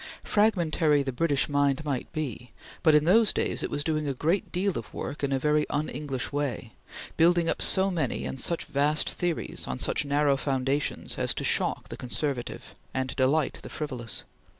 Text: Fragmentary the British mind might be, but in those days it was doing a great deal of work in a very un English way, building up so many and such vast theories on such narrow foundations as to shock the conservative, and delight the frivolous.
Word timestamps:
Fragmentary 0.23 1.03
the 1.03 1.11
British 1.11 1.47
mind 1.47 1.85
might 1.85 2.11
be, 2.11 2.49
but 2.81 2.95
in 2.95 3.05
those 3.05 3.31
days 3.31 3.61
it 3.61 3.69
was 3.69 3.83
doing 3.83 4.07
a 4.07 4.15
great 4.15 4.51
deal 4.51 4.75
of 4.75 4.91
work 4.95 5.23
in 5.23 5.31
a 5.31 5.37
very 5.37 5.69
un 5.69 5.89
English 5.89 6.31
way, 6.31 6.73
building 7.17 7.47
up 7.47 7.61
so 7.61 7.91
many 7.91 8.25
and 8.25 8.41
such 8.41 8.65
vast 8.65 9.07
theories 9.11 9.67
on 9.67 9.77
such 9.77 10.03
narrow 10.03 10.35
foundations 10.35 11.19
as 11.19 11.35
to 11.35 11.43
shock 11.43 11.89
the 11.89 11.97
conservative, 11.97 12.73
and 12.95 13.15
delight 13.15 13.59
the 13.61 13.69
frivolous. 13.69 14.23